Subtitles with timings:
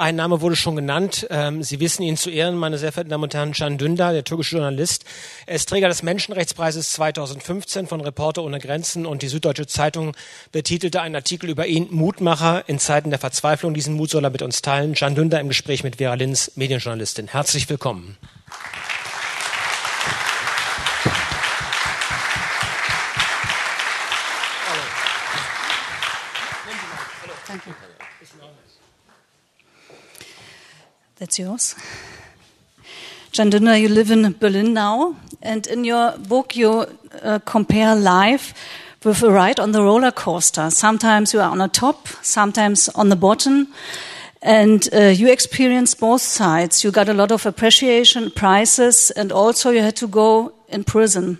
[0.00, 1.26] Ein Name wurde schon genannt.
[1.28, 4.24] Ähm, Sie wissen ihn zu Ehren, meine sehr verehrten Damen und Herren, Can Dündar, der
[4.24, 5.04] türkische Journalist.
[5.44, 10.16] Er ist Träger des Menschenrechtspreises 2015 von Reporter ohne Grenzen und die Süddeutsche Zeitung
[10.52, 13.74] betitelte einen Artikel über ihn Mutmacher in Zeiten der Verzweiflung.
[13.74, 14.94] Diesen Mut soll er mit uns teilen.
[14.94, 17.28] Can Dündar im Gespräch mit Vera Linz, Medienjournalistin.
[17.28, 18.16] Herzlich willkommen.
[31.30, 31.76] That's yours.
[33.32, 36.86] Dündar, you live in Berlin now, and in your book you
[37.22, 38.52] uh, compare life
[39.04, 40.70] with a ride on the roller coaster.
[40.70, 43.68] Sometimes you are on the top, sometimes on the bottom,
[44.42, 46.82] and uh, you experience both sides.
[46.82, 51.38] You got a lot of appreciation, prizes, and also you had to go in prison.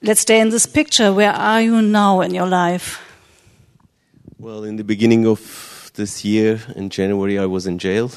[0.00, 1.12] Let's stay in this picture.
[1.12, 3.00] Where are you now in your life?
[4.38, 8.12] Well, in the beginning of this year, in January, I was in jail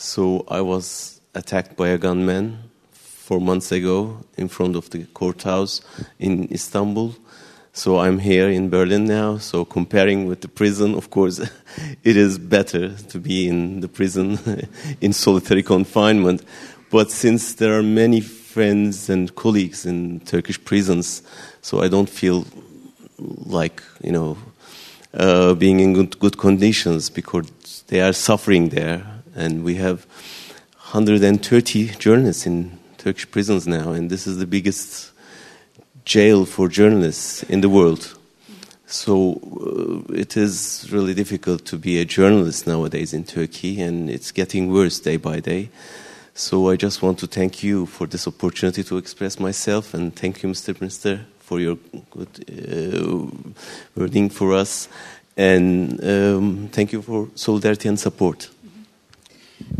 [0.00, 2.58] so I was attacked by a gunman
[2.90, 5.82] four months ago in front of the courthouse
[6.18, 7.14] in Istanbul.
[7.74, 9.36] So I'm here in Berlin now.
[9.36, 11.38] So comparing with the prison, of course,
[12.02, 14.38] it is better to be in the prison
[15.02, 16.44] in solitary confinement.
[16.90, 21.22] But since there are many friends and colleagues in Turkish prisons,
[21.60, 22.46] so I don't feel
[23.18, 24.38] like you know
[25.12, 30.06] uh, being in good, good conditions because they are suffering there and we have
[30.92, 35.12] 130 journalists in Turkish prisons now, and this is the biggest
[36.04, 38.16] jail for journalists in the world.
[38.86, 44.32] So uh, it is really difficult to be a journalist nowadays in Turkey, and it's
[44.32, 45.70] getting worse day by day.
[46.34, 50.42] So I just want to thank you for this opportunity to express myself, and thank
[50.42, 50.78] you, Mr.
[50.80, 51.76] Minister, for your
[52.10, 53.26] good uh,
[53.94, 54.88] wording for us,
[55.36, 58.50] and um, thank you for solidarity and support.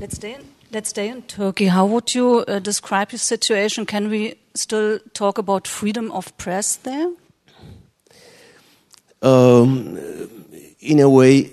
[0.01, 0.41] Let's stay in,
[0.73, 1.67] let's stay in Turkey.
[1.67, 3.85] How would you uh, describe your situation?
[3.85, 7.13] Can we still talk about freedom of press there?
[9.21, 9.99] Um,
[10.81, 11.51] in a way,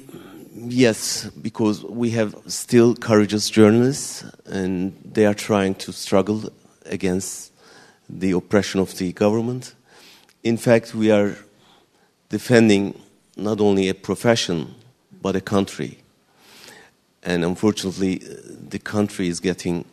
[0.56, 6.50] yes, because we have still courageous journalists, and they are trying to struggle
[6.86, 7.52] against
[8.08, 9.76] the oppression of the government.
[10.42, 11.36] In fact, we are
[12.30, 12.98] defending
[13.36, 14.74] not only a profession
[15.22, 15.98] but a country
[17.28, 18.36] and unfortunately, uh,
[18.70, 19.84] the country is getting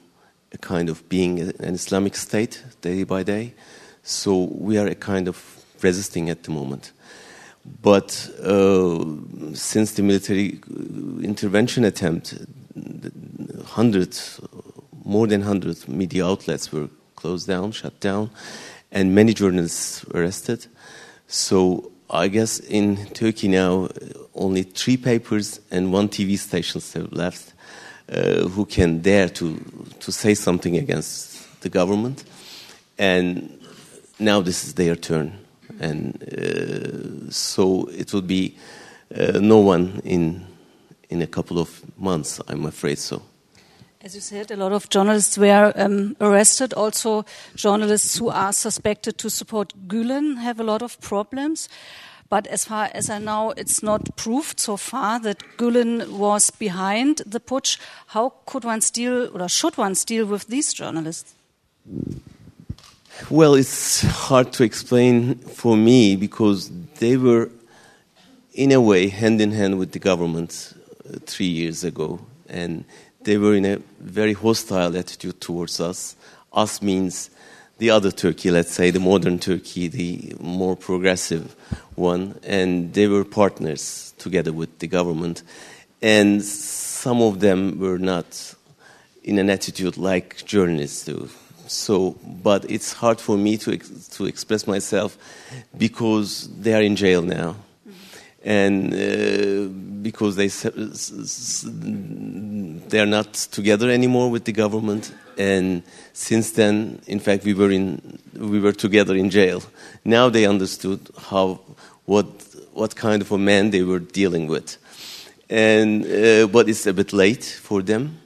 [0.52, 3.54] a kind of being an Islamic state day by day.
[4.04, 5.36] So we are a kind of
[5.82, 6.92] resisting at the moment.
[7.82, 9.04] But uh,
[9.52, 12.34] since the military uh, intervention attempt,
[13.64, 14.40] hundreds,
[15.04, 18.30] more than hundred media outlets were closed down, shut down,
[18.92, 20.68] and many journalists arrested.
[21.26, 23.88] So I guess in Turkey now,
[24.34, 27.54] only three papers and one TV station have left
[28.12, 29.56] uh, who can dare to,
[30.00, 32.24] to say something against the government.
[32.98, 33.58] And
[34.18, 35.38] now this is their turn.
[35.80, 38.56] And uh, so it will be
[39.14, 40.46] uh, no one in,
[41.08, 43.22] in a couple of months, I'm afraid so.
[44.04, 46.74] As you said, a lot of journalists were um, arrested.
[46.74, 51.70] Also, journalists who are suspected to support Gulen have a lot of problems.
[52.28, 57.22] But as far as I know, it's not proved so far that Gulen was behind
[57.24, 57.78] the putsch.
[58.08, 61.32] How could one deal, or should one deal with these journalists?
[63.30, 67.50] Well, it's hard to explain for me because they were,
[68.52, 70.74] in a way, hand in hand with the government
[71.08, 72.20] uh, three years ago.
[72.50, 72.84] And
[73.24, 76.16] they were in a very hostile attitude towards us.
[76.52, 77.30] Us means
[77.78, 81.56] the other Turkey, let's say the modern Turkey, the more progressive
[81.96, 85.42] one, and they were partners together with the government.
[86.00, 88.54] And some of them were not
[89.24, 91.28] in an attitude like journalists do.
[91.66, 95.16] So, but it's hard for me to to express myself
[95.76, 97.56] because they are in jail now
[98.44, 99.68] and uh,
[100.02, 100.48] because they
[102.94, 105.12] they are not together anymore with the government.
[105.36, 105.82] And
[106.12, 109.64] since then in fact we were in we were together in jail.
[110.04, 111.58] Now they understood how
[112.04, 112.26] what
[112.72, 114.78] what kind of a man they were dealing with.
[115.50, 118.20] And uh, but it's a bit late for them.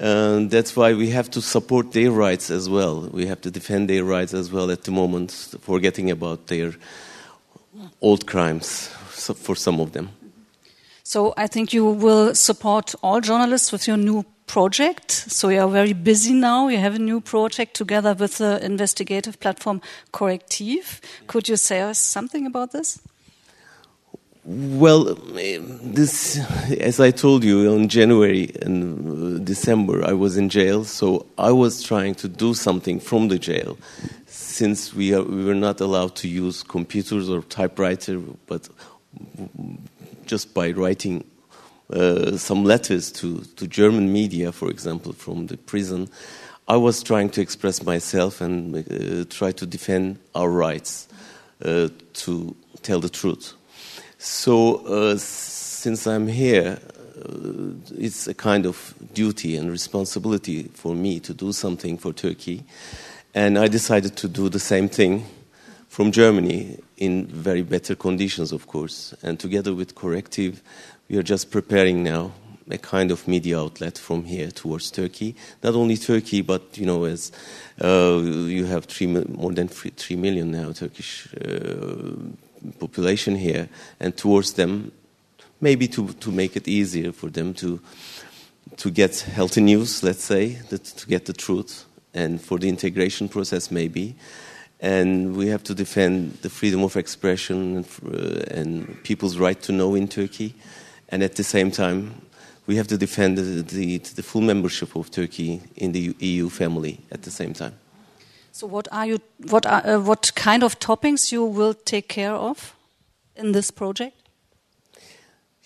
[0.00, 3.10] And that's why we have to support their rights as well.
[3.12, 6.72] We have to defend their rights as well at the moment forgetting about their
[8.00, 8.88] old crimes
[9.44, 10.08] for some of them.
[11.08, 15.10] So I think you will support all journalists with your new project.
[15.10, 16.68] So you are very busy now.
[16.68, 19.80] You have a new project together with the investigative platform
[20.12, 21.00] Correctiv.
[21.26, 23.00] Could you say us something about this?
[24.44, 26.40] Well, this,
[26.78, 31.82] as I told you, in January and December, I was in jail, so I was
[31.82, 33.78] trying to do something from the jail,
[34.26, 38.68] since we, are, we were not allowed to use computers or typewriter, but
[40.28, 41.24] just by writing
[41.90, 46.08] uh, some letters to, to German media, for example, from the prison,
[46.68, 51.08] I was trying to express myself and uh, try to defend our rights
[51.64, 53.54] uh, to tell the truth.
[54.18, 56.78] So, uh, since I'm here,
[57.16, 62.64] uh, it's a kind of duty and responsibility for me to do something for Turkey.
[63.34, 65.24] And I decided to do the same thing
[65.98, 69.12] from Germany in very better conditions, of course.
[69.20, 70.62] And together with Correctiv,
[71.08, 72.30] we are just preparing now
[72.70, 75.34] a kind of media outlet from here towards Turkey.
[75.60, 77.32] Not only Turkey, but you know, as
[77.82, 82.14] uh, you have three, more than three million now Turkish uh,
[82.78, 83.68] population here
[83.98, 84.92] and towards them,
[85.60, 87.80] maybe to, to make it easier for them to,
[88.76, 93.28] to get healthy news, let's say, that, to get the truth, and for the integration
[93.28, 94.14] process, maybe.
[94.80, 99.72] And we have to defend the freedom of expression and, uh, and people's right to
[99.72, 100.54] know in Turkey.
[101.08, 102.14] And at the same time,
[102.66, 107.00] we have to defend the, the, the full membership of Turkey in the EU family
[107.10, 107.74] at the same time.
[108.52, 109.18] So, what are you?
[109.50, 112.74] What are uh, what kind of toppings you will take care of
[113.36, 114.16] in this project?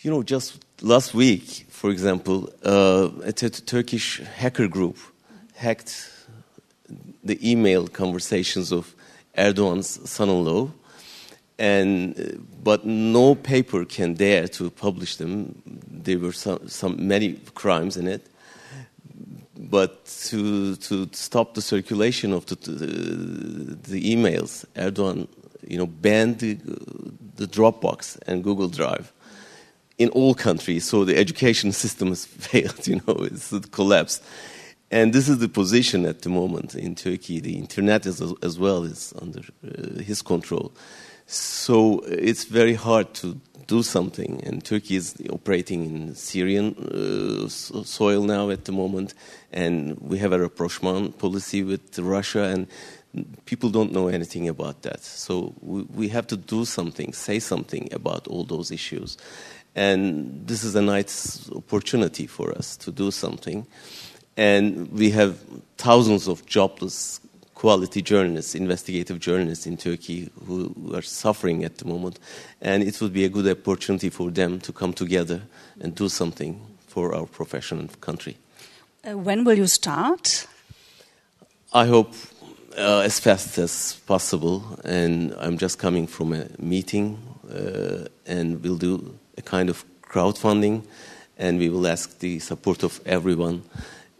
[0.02, 4.98] You know, just last week, for example, uh, a Turkish hacker group
[5.54, 6.10] hacked
[7.24, 8.94] the email conversations of
[9.36, 10.70] Erdogan's son-in-law,
[11.58, 15.62] and uh, but no paper can dare to publish them.
[15.64, 18.26] There were some, some many crimes in it,
[19.56, 25.28] but to to stop the circulation of the the, emails, Erdogan,
[25.66, 26.54] you know, banned the,
[27.36, 29.12] the Dropbox and Google Drive
[29.98, 30.84] in all countries.
[30.84, 32.86] So the education system has failed.
[32.86, 34.22] You know, it's collapsed.
[34.92, 37.40] And this is the position at the moment in Turkey.
[37.40, 40.70] The internet is, as well is under uh, his control.
[41.26, 44.42] So it's very hard to do something.
[44.44, 49.14] And Turkey is operating in Syrian uh, soil now at the moment,
[49.50, 52.66] and we have a rapprochement policy with Russia, and
[53.46, 55.02] people don't know anything about that.
[55.02, 59.16] So we, we have to do something, say something about all those issues.
[59.74, 63.66] And this is a nice opportunity for us to do something.
[64.36, 65.38] And we have
[65.76, 67.20] thousands of jobless
[67.62, 72.18] quality journalists, investigative journalists in Turkey who are suffering at the moment.
[72.60, 75.42] And it would be a good opportunity for them to come together
[75.80, 78.36] and do something for our profession and country.
[79.04, 80.48] Uh, when will you start?
[81.72, 82.12] I hope
[82.76, 84.64] uh, as fast as possible.
[84.84, 87.16] And I'm just coming from a meeting,
[87.48, 90.82] uh, and we'll do a kind of crowdfunding,
[91.38, 93.62] and we will ask the support of everyone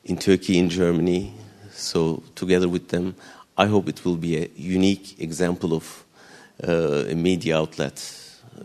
[0.05, 1.33] in Turkey, in Germany,
[1.75, 3.15] so, together with them,
[3.57, 6.05] I hope it will be a unique example of
[6.67, 7.99] uh, a media outlet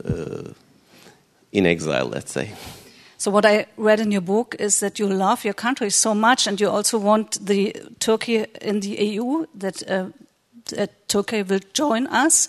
[0.06, 0.54] uh,
[1.52, 2.52] in exile, let's say.
[3.18, 6.48] So, what I read in your book is that you love your country so much,
[6.48, 10.10] and you also want the Turkey in the EU that, uh,
[10.70, 12.48] that Turkey will join us.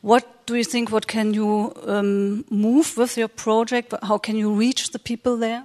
[0.00, 0.90] What do you think?
[0.90, 3.92] What can you um, move with your project?
[4.02, 5.64] How can you reach the people there?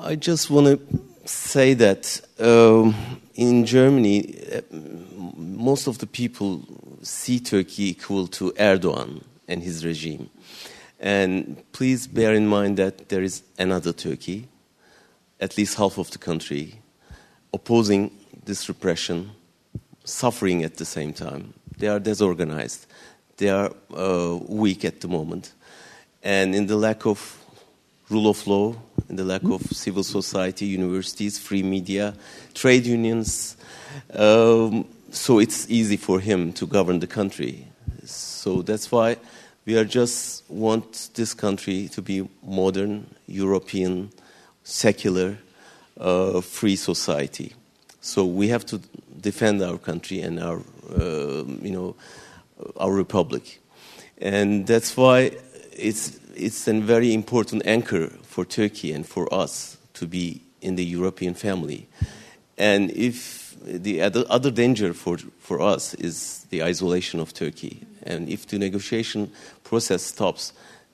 [0.00, 2.94] I just want to say that um,
[3.34, 4.60] in Germany, uh,
[5.36, 6.62] most of the people
[7.02, 10.30] see Turkey equal to Erdogan and his regime.
[11.00, 14.48] And please bear in mind that there is another Turkey,
[15.40, 16.80] at least half of the country,
[17.52, 18.10] opposing
[18.44, 19.30] this repression,
[20.04, 21.54] suffering at the same time.
[21.78, 22.86] They are disorganized,
[23.36, 25.52] they are uh, weak at the moment.
[26.22, 27.38] And in the lack of
[28.08, 28.76] rule of law,
[29.08, 32.14] and the lack of civil society, universities, free media,
[32.54, 33.56] trade unions.
[34.12, 37.66] Um, so it's easy for him to govern the country.
[38.04, 39.16] So that's why
[39.64, 44.10] we are just want this country to be modern, European,
[44.62, 45.38] secular,
[45.98, 47.54] uh, free society.
[48.00, 48.80] So we have to
[49.20, 50.58] defend our country and our,
[50.94, 51.96] uh, you know,
[52.76, 53.60] our republic,
[54.18, 55.32] and that's why
[55.72, 60.84] it's it's a very important anchor for Turkey and for us to be in the
[60.84, 61.88] European family.
[62.56, 68.28] And if the other, other danger for, for us is the isolation of Turkey, and
[68.28, 70.52] if the negotiation process stops,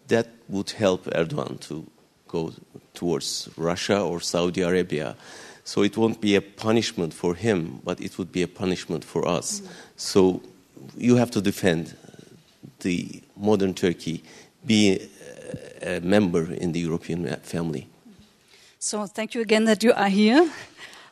[0.09, 1.87] that would help Erdogan to
[2.29, 2.53] go
[2.95, 5.17] towards Russia or Saudi Arabia.
[5.65, 9.27] So it won't be a punishment for him, but it would be a punishment for
[9.27, 9.61] us.
[9.61, 9.69] Mm.
[9.97, 10.43] So
[10.97, 11.95] you have to defend
[12.81, 14.23] the modern Turkey
[14.67, 15.09] be
[15.83, 17.87] a, member in the European family.
[18.79, 20.51] So thank you again that you are here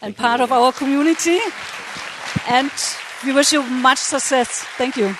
[0.00, 1.38] and part of our community.
[2.48, 2.70] And
[3.24, 4.64] we wish you much success.
[4.76, 5.14] Thank you.